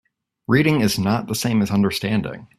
Reading 0.47 0.81
is 0.81 0.97
not 0.97 1.27
the 1.27 1.35
same 1.35 1.61
as 1.61 1.69
understanding. 1.69 2.47